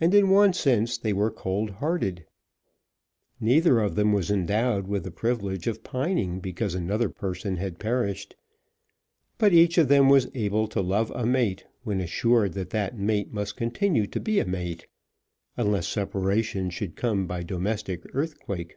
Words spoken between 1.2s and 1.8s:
cold